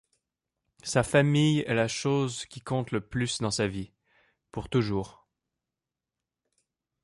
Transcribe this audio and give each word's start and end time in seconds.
Sa 0.81 1.03
famille 1.03 1.59
est 1.59 1.75
la 1.75 1.87
chose 1.87 2.47
qui 2.47 2.59
compte 2.59 2.89
le 2.89 3.01
plus 3.07 3.37
dans 3.39 3.51
sa 3.51 3.67
vie, 3.67 3.93
pour 4.51 4.67
toujours. 4.67 5.27